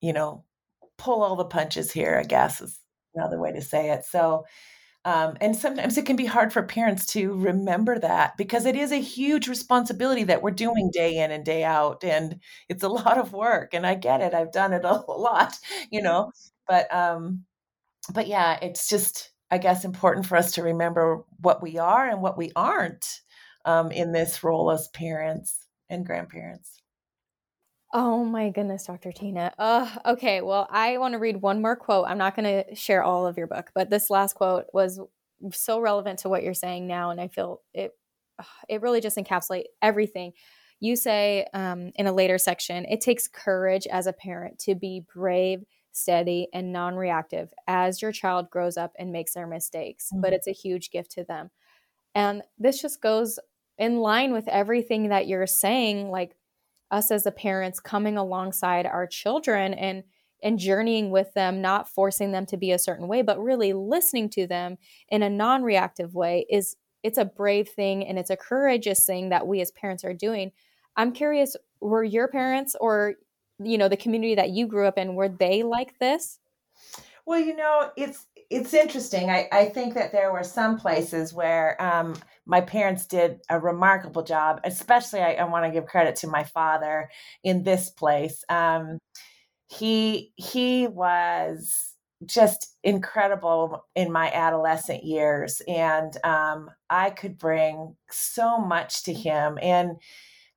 [0.00, 0.44] you know,
[0.98, 2.18] pull all the punches here.
[2.18, 2.78] I guess is
[3.14, 4.04] another way to say it.
[4.04, 4.44] So,
[5.04, 8.92] um, and sometimes it can be hard for parents to remember that because it is
[8.92, 12.04] a huge responsibility that we're doing day in and day out.
[12.04, 13.74] And it's a lot of work.
[13.74, 14.34] And I get it.
[14.34, 15.54] I've done it a lot,
[15.90, 16.32] you know,
[16.68, 17.44] but, um,
[18.14, 22.22] but yeah, it's just, I guess, important for us to remember what we are and
[22.22, 23.20] what we aren't
[23.64, 26.82] um, in this role as parents and grandparents.
[27.96, 29.12] Oh my goodness, Dr.
[29.12, 29.52] Tina.
[29.56, 32.06] Uh, okay, well, I want to read one more quote.
[32.08, 34.98] I'm not going to share all of your book, but this last quote was
[35.52, 37.92] so relevant to what you're saying now, and I feel it.
[38.68, 40.32] It really just encapsulates everything.
[40.80, 45.06] You say um, in a later section, it takes courage as a parent to be
[45.14, 50.08] brave, steady, and non-reactive as your child grows up and makes their mistakes.
[50.12, 50.20] Mm-hmm.
[50.20, 51.52] But it's a huge gift to them,
[52.16, 53.38] and this just goes
[53.78, 56.34] in line with everything that you're saying, like
[56.90, 60.04] us as the parents coming alongside our children and
[60.42, 64.28] and journeying with them not forcing them to be a certain way but really listening
[64.28, 64.76] to them
[65.08, 69.46] in a non-reactive way is it's a brave thing and it's a courageous thing that
[69.46, 70.52] we as parents are doing
[70.96, 73.14] i'm curious were your parents or
[73.58, 76.38] you know the community that you grew up in were they like this
[77.24, 79.30] well you know it's it's interesting.
[79.30, 82.14] I, I think that there were some places where um,
[82.46, 86.44] my parents did a remarkable job, especially I, I want to give credit to my
[86.44, 87.10] father
[87.42, 88.44] in this place.
[88.48, 88.98] Um,
[89.68, 91.94] he he was
[92.26, 95.60] just incredible in my adolescent years.
[95.68, 99.58] And um, I could bring so much to him.
[99.60, 99.92] And,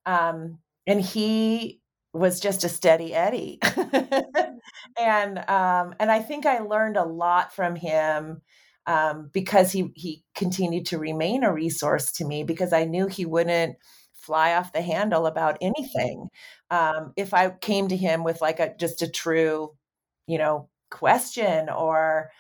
[0.06, 1.82] um, and he
[2.14, 3.60] was just a steady Eddie.
[5.00, 8.42] and, um, and I think I learned a lot from him.
[8.88, 13.26] Um, because he he continued to remain a resource to me because I knew he
[13.26, 13.76] wouldn't
[14.14, 16.30] fly off the handle about anything.
[16.72, 19.74] Um, if I came to him with like a just a true,
[20.28, 22.32] you know, question or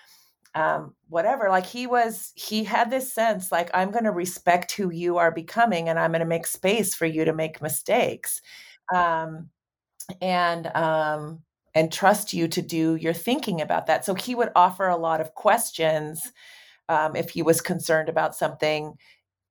[0.55, 4.89] um, whatever, like he was, he had this sense like I'm going to respect who
[4.91, 8.41] you are becoming, and I'm going to make space for you to make mistakes,
[8.93, 9.49] um,
[10.21, 11.41] and um,
[11.77, 14.03] and trust you to do your thinking about that.
[14.03, 16.31] So he would offer a lot of questions
[16.89, 18.95] um, if he was concerned about something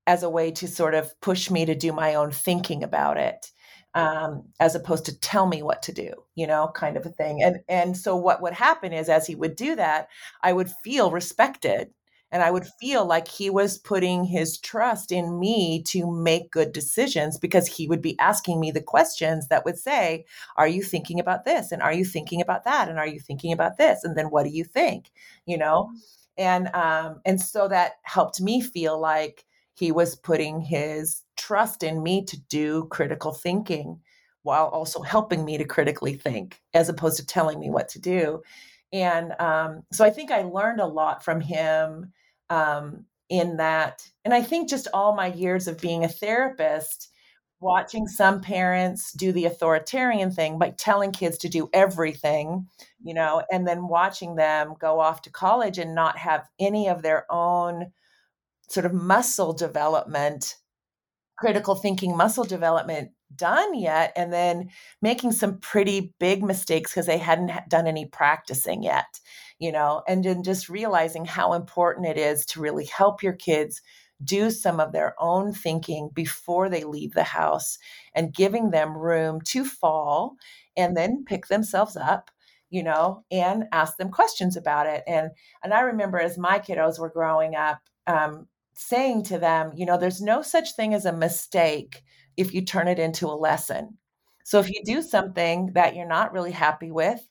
[0.08, 3.52] as a way to sort of push me to do my own thinking about it
[3.94, 7.42] um, as opposed to tell me what to do you know kind of a thing
[7.42, 10.08] and and so what would happen is as he would do that
[10.42, 11.90] i would feel respected
[12.32, 16.72] and i would feel like he was putting his trust in me to make good
[16.72, 20.24] decisions because he would be asking me the questions that would say
[20.56, 21.72] are you thinking about this?
[21.72, 22.88] And are you thinking about that?
[22.88, 24.04] And are you thinking about this?
[24.04, 25.10] And then what do you think?
[25.46, 25.90] You know?
[26.38, 32.02] And um and so that helped me feel like he was putting his trust in
[32.02, 34.00] me to do critical thinking
[34.42, 38.42] while also helping me to critically think as opposed to telling me what to do
[39.02, 42.12] and um, so i think i learned a lot from him
[42.50, 47.10] um, in that and i think just all my years of being a therapist
[47.58, 52.66] watching some parents do the authoritarian thing by telling kids to do everything
[53.02, 57.02] you know and then watching them go off to college and not have any of
[57.02, 57.86] their own
[58.68, 60.56] sort of muscle development,
[61.38, 64.70] critical thinking muscle development done yet, and then
[65.02, 69.20] making some pretty big mistakes because they hadn't done any practicing yet,
[69.58, 73.82] you know, and then just realizing how important it is to really help your kids
[74.24, 77.78] do some of their own thinking before they leave the house
[78.14, 80.36] and giving them room to fall
[80.76, 82.30] and then pick themselves up
[82.70, 85.04] you know and ask them questions about it.
[85.06, 85.30] And
[85.62, 89.98] and i remember as my kiddos were growing up um, saying to them, you know,
[89.98, 92.02] there's no such thing as a mistake
[92.36, 93.96] if you turn it into a lesson.
[94.44, 97.26] So if you do something that you're not really happy with,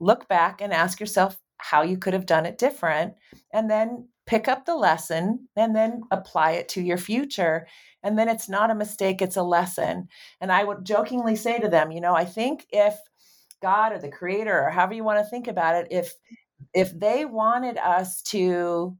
[0.00, 3.14] look back and ask yourself how you could have done it different
[3.52, 7.66] and then pick up the lesson and then apply it to your future
[8.02, 10.08] and then it's not a mistake it's a lesson
[10.40, 12.98] and i would jokingly say to them you know i think if
[13.62, 16.12] god or the creator or however you want to think about it if
[16.74, 18.96] if they wanted us to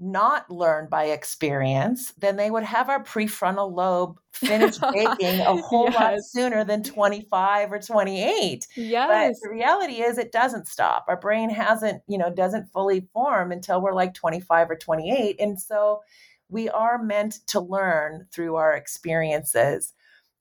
[0.00, 5.90] not learn by experience, then they would have our prefrontal lobe finish baking a whole
[5.90, 5.94] yes.
[5.94, 8.66] lot sooner than 25 or 28.
[8.76, 9.08] Yes.
[9.08, 11.06] But the reality is it doesn't stop.
[11.08, 15.36] Our brain hasn't, you know, doesn't fully form until we're like 25 or 28.
[15.40, 16.00] And so
[16.48, 19.92] we are meant to learn through our experiences.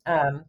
[0.05, 0.45] Um,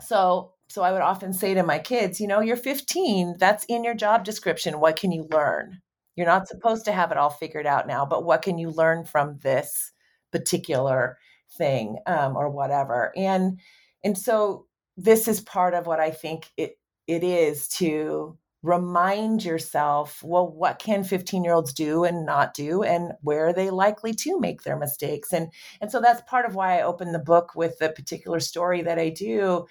[0.00, 3.84] so so I would often say to my kids, you know, you're 15, that's in
[3.84, 4.80] your job description.
[4.80, 5.80] What can you learn?
[6.16, 9.04] You're not supposed to have it all figured out now, but what can you learn
[9.04, 9.92] from this
[10.32, 11.18] particular
[11.56, 13.12] thing um, or whatever?
[13.16, 13.60] And
[14.02, 20.22] and so this is part of what I think it it is to remind yourself
[20.24, 24.12] well what can 15 year olds do and not do and where are they likely
[24.12, 27.54] to make their mistakes and and so that's part of why i open the book
[27.54, 29.64] with the particular story that i do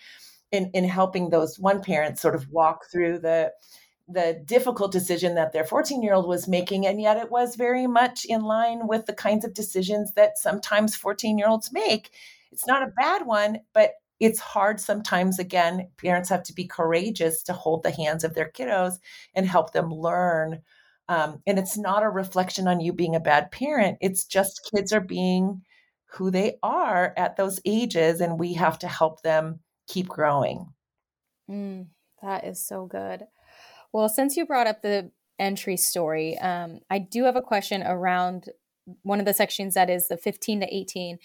[0.51, 3.51] in in helping those one parents sort of walk through the
[4.07, 7.87] the difficult decision that their 14 year old was making and yet it was very
[7.87, 12.11] much in line with the kinds of decisions that sometimes 14 year olds make.
[12.51, 17.41] It's not a bad one but it's hard sometimes again parents have to be courageous
[17.43, 18.99] to hold the hands of their kiddos
[19.33, 20.61] and help them learn
[21.07, 23.97] um, and it's not a reflection on you being a bad parent.
[24.01, 25.61] It's just kids are being
[26.07, 30.73] who they are at those ages and we have to help them keep growing.
[31.49, 31.87] Mm,
[32.23, 33.27] that is so good
[33.95, 38.49] well, since you brought up the entry story, um, I do have a question around
[39.03, 41.17] one of the sections that is the 15 to 18.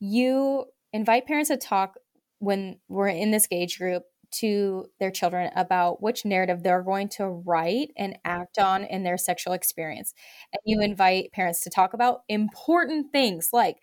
[0.00, 1.94] You invite parents to talk
[2.38, 4.02] when we're in this age group
[4.32, 9.16] to their children about which narrative they're going to write and act on in their
[9.16, 10.12] sexual experience.
[10.52, 13.78] And you invite parents to talk about important things like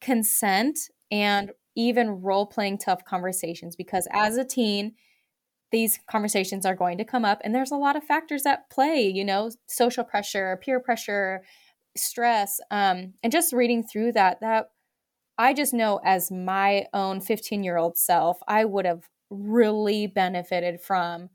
[0.00, 0.78] consent
[1.10, 4.94] and even role playing tough conversations because as a teen,
[5.74, 9.08] these conversations are going to come up and there's a lot of factors at play
[9.08, 11.42] you know social pressure peer pressure
[11.96, 14.68] stress um, and just reading through that that
[15.36, 20.80] i just know as my own 15 year old self i would have really benefited
[20.80, 21.28] from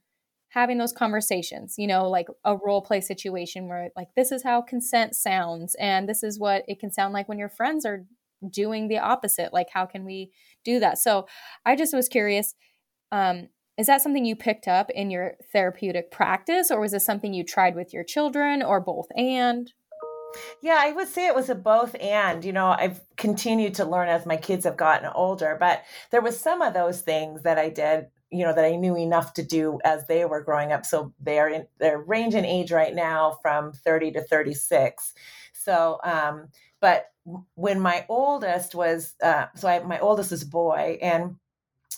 [0.51, 4.61] having those conversations, you know, like a role play situation where like this is how
[4.61, 8.05] consent sounds and this is what it can sound like when your friends are
[8.49, 9.53] doing the opposite.
[9.53, 10.31] Like how can we
[10.63, 10.97] do that?
[10.97, 11.27] So
[11.65, 12.55] I just was curious
[13.11, 13.49] um
[13.80, 17.43] is that something you picked up in your therapeutic practice or was this something you
[17.43, 19.71] tried with your children or both and?
[20.61, 22.45] Yeah, I would say it was a both and.
[22.45, 26.39] You know, I've continued to learn as my kids have gotten older, but there was
[26.39, 29.80] some of those things that I did you know that I knew enough to do
[29.84, 30.86] as they were growing up.
[30.86, 35.13] So they're in their range in age right now from 30 to 36.
[35.53, 36.49] So, um,
[36.80, 37.07] but
[37.55, 41.36] when my oldest was, uh, so I, my oldest is boy, and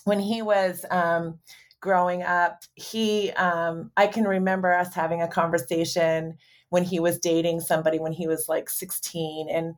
[0.04, 1.38] when he was um,
[1.82, 6.38] growing up, he, um, I can remember us having a conversation
[6.70, 9.74] when he was dating somebody when he was like 16, and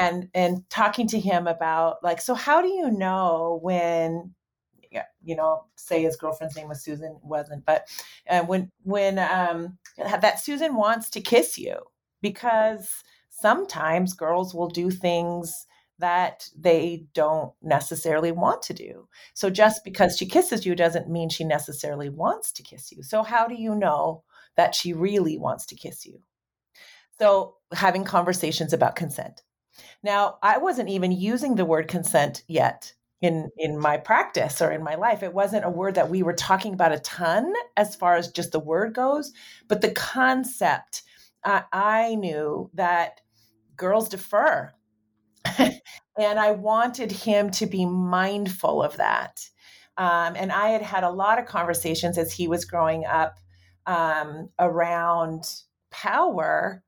[0.00, 4.34] and and talking to him about like, so how do you know when
[5.22, 7.86] you know, say his girlfriend's name was Susan, wasn't, but
[8.28, 11.76] uh, when when um, that Susan wants to kiss you
[12.22, 12.88] because
[13.28, 15.66] sometimes girls will do things
[15.98, 19.08] that they don't necessarily want to do.
[19.34, 23.02] So just because she kisses you doesn't mean she necessarily wants to kiss you.
[23.02, 24.22] So how do you know
[24.56, 26.20] that she really wants to kiss you?
[27.18, 29.42] So having conversations about consent.
[30.02, 32.92] Now, I wasn't even using the word consent yet
[33.22, 36.34] in in my practice or in my life it wasn't a word that we were
[36.34, 39.32] talking about a ton as far as just the word goes
[39.68, 41.02] but the concept
[41.44, 43.22] uh, i knew that
[43.74, 44.70] girls defer
[46.18, 49.38] and i wanted him to be mindful of that
[49.98, 53.36] um, and i had had a lot of conversations as he was growing up
[53.86, 55.44] um, around
[55.90, 56.82] power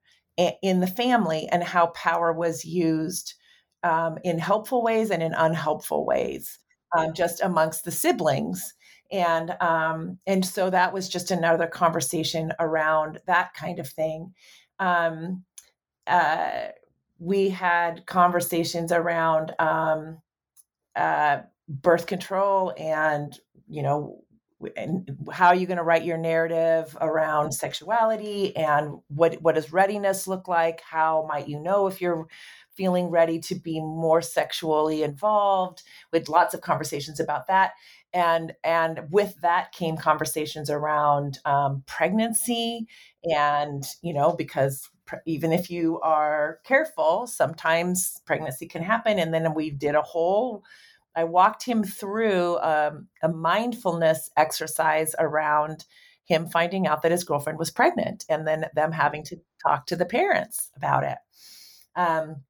[0.63, 3.35] in the family and how power was used
[3.83, 6.59] um, in helpful ways and in unhelpful ways,
[6.97, 8.75] um, just amongst the siblings.
[9.11, 14.35] And um, and so that was just another conversation around that kind of thing.
[14.79, 15.45] Um,
[16.07, 16.69] uh,
[17.19, 20.21] we had conversations around um,
[20.97, 23.39] uh, birth control and
[23.69, 24.23] you know
[24.77, 29.73] and how are you going to write your narrative around sexuality and what what does
[29.73, 30.81] readiness look like?
[30.81, 32.27] How might you know if you're
[32.77, 35.83] feeling ready to be more sexually involved?
[36.13, 37.73] With lots of conversations about that.
[38.13, 42.89] And and with that came conversations around um, pregnancy
[43.23, 44.89] and you know because
[45.27, 50.63] even if you are careful sometimes pregnancy can happen and then we did a whole
[51.17, 55.85] i walked him through um, a mindfulness exercise around
[56.25, 59.97] him finding out that his girlfriend was pregnant and then them having to talk to
[59.97, 61.17] the parents about it.
[61.97, 62.43] Um,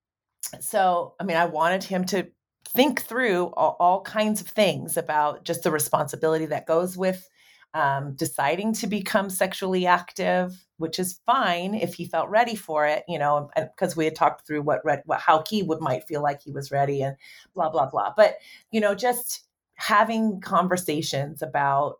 [0.60, 2.26] so i mean i wanted him to
[2.64, 7.28] think through all, all, kinds of things about just the responsibility that goes with
[7.74, 13.04] um, deciding to become sexually active which is fine if he felt ready for it
[13.08, 16.42] you know because we had talked through what, what how he would might feel like
[16.42, 17.16] he was ready and
[17.54, 18.36] blah blah blah but
[18.70, 19.44] you know just
[19.74, 21.96] having conversations about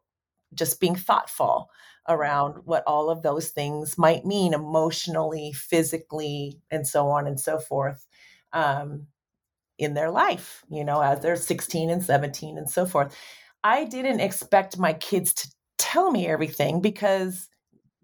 [0.55, 1.71] just being thoughtful
[2.09, 7.59] around what all of those things might mean emotionally physically and so on and so
[7.59, 8.07] forth
[8.53, 9.07] um,
[9.79, 13.17] in their life, you know, as they're 16 and 17 and so forth.
[13.63, 15.49] I didn't expect my kids to
[15.79, 17.49] tell me everything because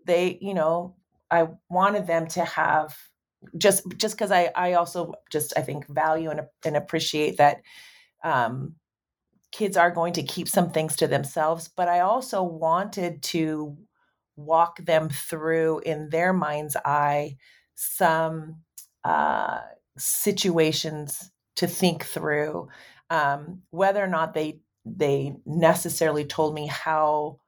[0.06, 0.96] they, you know,
[1.30, 2.96] I wanted them to have
[3.58, 7.58] just just because I I also just I think value and, and appreciate that
[8.24, 8.74] um,
[9.52, 13.76] kids are going to keep some things to themselves, but I also wanted to
[14.36, 17.36] walk them through in their mind's eye
[17.74, 18.56] some
[19.04, 19.60] uh,
[19.96, 22.68] situations to think through
[23.10, 27.38] um, whether or not they they necessarily told me how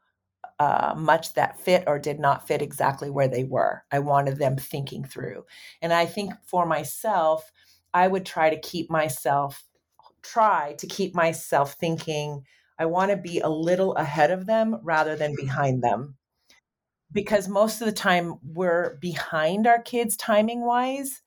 [0.58, 3.84] uh, much that fit or did not fit exactly where they were.
[3.90, 5.44] I wanted them thinking through,
[5.82, 7.50] and I think for myself,
[7.92, 9.64] I would try to keep myself
[10.22, 12.42] try to keep myself thinking.
[12.78, 16.16] I want to be a little ahead of them rather than behind them.
[17.12, 21.22] Because most of the time we're behind our kids timing wise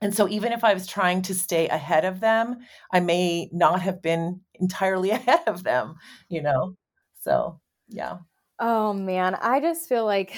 [0.00, 2.58] and so, even if I was trying to stay ahead of them,
[2.92, 5.96] I may not have been entirely ahead of them,
[6.28, 6.76] you know?
[7.22, 8.18] So, yeah.
[8.58, 10.34] Oh man, I just feel like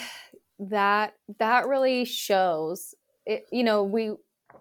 [0.58, 2.94] that that really shows
[3.26, 4.12] it, you know, we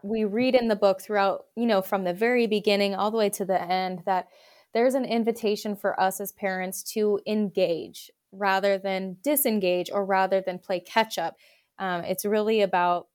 [0.04, 3.30] we read in the book throughout, you know, from the very beginning all the way
[3.30, 4.28] to the end that
[4.74, 10.60] there's an invitation for us as parents to engage rather than disengage or rather than
[10.60, 11.36] play catch up.
[11.80, 13.08] Um, it's really about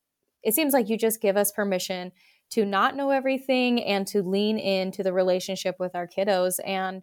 [0.43, 2.11] it seems like you just give us permission
[2.51, 6.59] to not know everything and to lean into the relationship with our kiddos.
[6.65, 7.03] And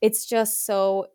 [0.00, 1.06] it's just so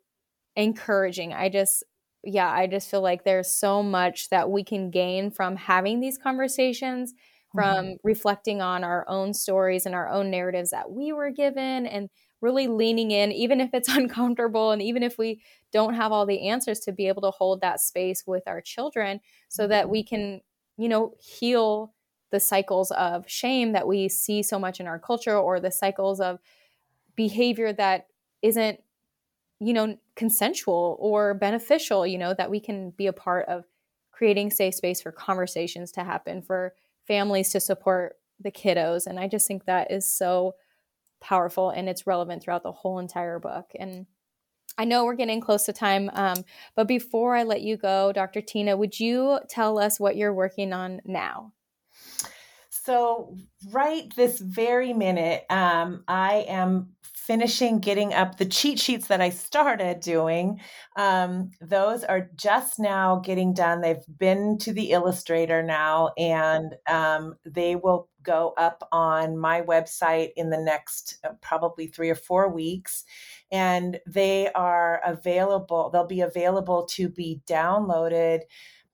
[0.55, 1.33] encouraging.
[1.33, 1.83] I just,
[2.23, 6.17] yeah, I just feel like there's so much that we can gain from having these
[6.17, 7.13] conversations,
[7.53, 7.93] from mm-hmm.
[8.03, 12.09] reflecting on our own stories and our own narratives that we were given, and
[12.41, 15.41] really leaning in, even if it's uncomfortable and even if we
[15.71, 19.19] don't have all the answers, to be able to hold that space with our children
[19.49, 20.15] so that we mm-hmm.
[20.15, 20.41] can,
[20.77, 21.93] you know, heal
[22.31, 26.19] the cycles of shame that we see so much in our culture or the cycles
[26.19, 26.39] of
[27.15, 28.07] behavior that
[28.41, 28.79] isn't
[29.61, 33.63] you know consensual or beneficial you know that we can be a part of
[34.11, 36.73] creating safe space for conversations to happen for
[37.07, 40.55] families to support the kiddos and i just think that is so
[41.21, 44.07] powerful and it's relevant throughout the whole entire book and
[44.79, 46.43] i know we're getting close to time um,
[46.75, 50.73] but before i let you go dr tina would you tell us what you're working
[50.73, 51.53] on now?
[52.69, 53.37] So
[53.69, 56.95] right this very minute um, i am
[57.27, 60.59] finishing getting up the cheat sheets that I started doing.
[60.95, 63.81] Um, those are just now getting done.
[63.81, 70.29] They've been to the illustrator now, and um, they will go up on my website
[70.35, 73.03] in the next uh, probably three or four weeks.
[73.51, 78.41] And they are available, they'll be available to be downloaded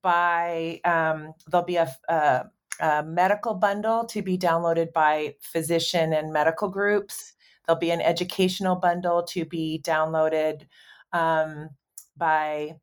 [0.01, 2.45] by, um, there'll be a, a
[2.79, 7.33] a medical bundle to be downloaded by physician and medical groups.
[7.67, 10.67] There'll be an educational bundle to be downloaded
[11.13, 11.69] um,
[12.15, 12.75] by,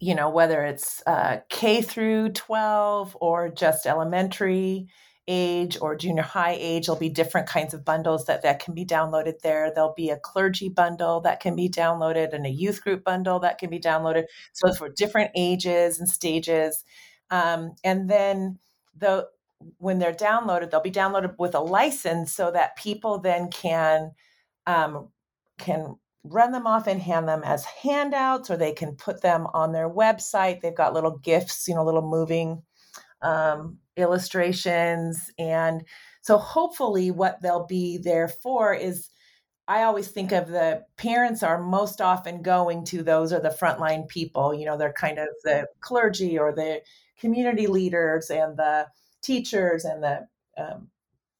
[0.00, 4.88] you know, whether it's uh, K through 12 or just elementary
[5.28, 6.86] age or junior high age.
[6.86, 9.70] There'll be different kinds of bundles that, that can be downloaded there.
[9.72, 13.58] There'll be a clergy bundle that can be downloaded and a youth group bundle that
[13.58, 14.24] can be downloaded.
[14.54, 16.82] So for different ages and stages.
[17.30, 18.58] Um, and then
[18.96, 19.28] the
[19.78, 24.12] when they're downloaded, they'll be downloaded with a license so that people then can
[24.66, 25.08] um,
[25.58, 29.72] can run them off and hand them as handouts, or they can put them on
[29.72, 30.60] their website.
[30.60, 32.62] They've got little gifts, you know, little moving
[33.22, 35.84] um, illustrations, and
[36.22, 39.08] so hopefully, what they'll be there for is.
[39.70, 44.08] I always think of the parents are most often going to those are the frontline
[44.08, 44.54] people.
[44.54, 46.80] You know, they're kind of the clergy or the
[47.20, 48.86] community leaders and the
[49.22, 50.88] teachers and the um,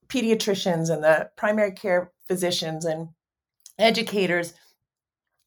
[0.08, 3.08] pediatricians and the primary care physicians and
[3.78, 4.54] educators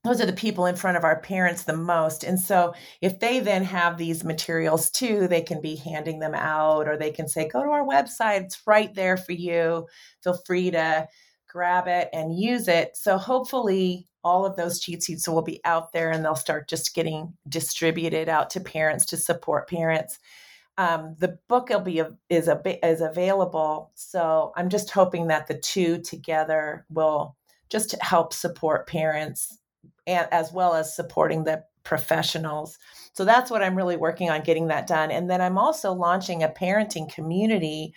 [0.03, 2.23] those are the people in front of our parents the most.
[2.23, 6.87] And so if they then have these materials too, they can be handing them out
[6.87, 9.87] or they can say, go to our website, it's right there for you.
[10.23, 11.07] Feel free to
[11.47, 12.97] grab it and use it.
[12.97, 16.95] So hopefully all of those cheat sheets will be out there and they'll start just
[16.95, 20.17] getting distributed out to parents to support parents
[20.77, 23.91] um, the book will be is a is available.
[23.95, 27.35] So I'm just hoping that the two together will
[27.69, 29.57] just help support parents
[30.07, 32.77] and as well as supporting the professionals.
[33.13, 35.11] So that's what I'm really working on getting that done.
[35.11, 37.93] And then I'm also launching a parenting community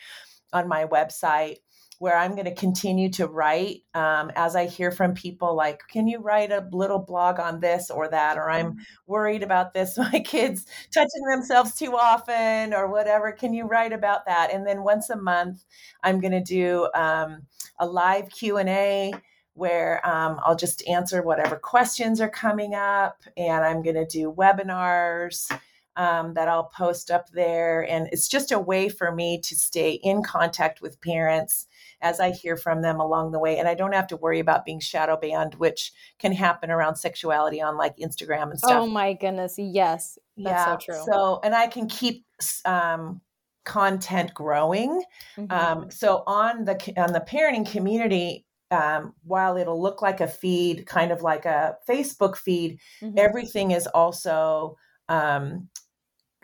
[0.53, 1.57] on my website
[1.99, 6.09] where I'm going to continue to write um, as I hear from people like, can
[6.09, 8.37] you write a little blog on this or that?
[8.37, 8.83] Or I'm mm-hmm.
[9.07, 13.33] worried about this, my kids touching themselves too often or whatever.
[13.33, 14.53] Can you write about that?
[14.53, 15.65] And then once a month,
[16.03, 17.43] I'm going to do um,
[17.79, 19.13] a live Q&A
[19.55, 23.23] where um, I'll just answer whatever questions are coming up.
[23.37, 25.49] And I'm going to do webinars
[25.97, 27.89] um, that I'll post up there.
[27.89, 31.69] And it's just a way for me to stay in contact with parents
[32.01, 33.59] as I hear from them along the way.
[33.59, 37.61] And I don't have to worry about being shadow banned, which can happen around sexuality
[37.61, 38.83] on like Instagram and stuff.
[38.83, 39.55] Oh my goodness.
[39.59, 40.19] Yes.
[40.37, 40.65] That's yeah.
[40.65, 41.03] so true.
[41.13, 42.25] So, and I can keep,
[42.65, 43.21] um,
[43.65, 45.03] content growing.
[45.39, 45.51] Mm-hmm.
[45.51, 50.87] Um, so on the on the parenting community, um, while it'll look like a feed,
[50.87, 53.19] kind of like a Facebook feed, mm-hmm.
[53.19, 54.77] everything is also
[55.09, 55.69] um,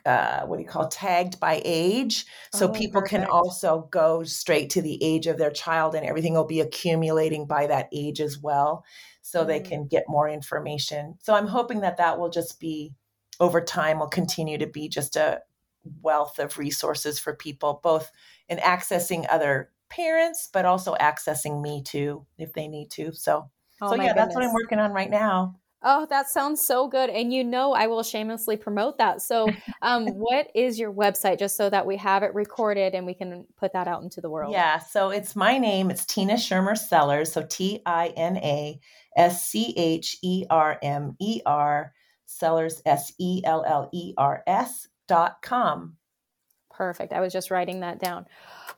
[0.07, 3.23] uh, what do you call tagged by age so oh, people perfect.
[3.23, 7.47] can also go straight to the age of their child and everything will be accumulating
[7.47, 8.85] by that age as well
[9.23, 9.47] so mm.
[9.47, 12.93] they can get more information so i'm hoping that that will just be
[13.39, 15.41] over time will continue to be just a
[16.03, 18.11] wealth of resources for people both
[18.49, 23.51] in accessing other parents but also accessing me too if they need to so
[23.83, 24.15] oh, so yeah goodness.
[24.17, 27.09] that's what i'm working on right now Oh, that sounds so good.
[27.09, 29.23] And you know, I will shamelessly promote that.
[29.23, 29.49] So,
[29.83, 33.47] um, what is your website just so that we have it recorded and we can
[33.57, 34.53] put that out into the world?
[34.53, 34.79] Yeah.
[34.79, 35.91] So, it's my name.
[35.91, 37.33] It's Tina Schermer Sellers.
[37.33, 38.79] So, T I N A
[39.17, 41.93] S C H E R M E R
[42.27, 45.97] Sellers, S E L L E R S dot com.
[46.71, 47.13] Perfect.
[47.13, 48.27] I was just writing that down.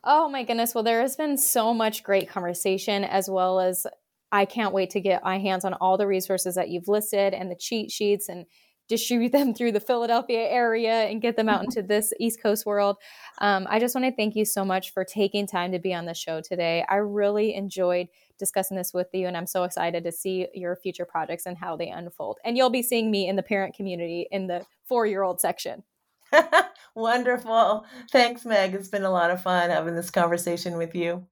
[0.03, 0.75] Oh my goodness.
[0.75, 3.87] Well, there has been so much great conversation as well as
[4.33, 7.51] I can't wait to get my hands on all the resources that you've listed and
[7.51, 8.47] the cheat sheets and
[8.89, 12.97] distribute them through the Philadelphia area and get them out into this East Coast world.
[13.39, 16.07] Um, I just want to thank you so much for taking time to be on
[16.07, 16.85] the show today.
[16.89, 18.09] I really enjoyed
[18.39, 21.77] discussing this with you, and I'm so excited to see your future projects and how
[21.77, 22.39] they unfold.
[22.45, 25.85] And you'll be seeing me in the parent community in the four year old section.
[26.95, 27.85] Wonderful.
[28.11, 28.75] Thanks, Meg.
[28.75, 31.27] It's been a lot of fun having this conversation with you.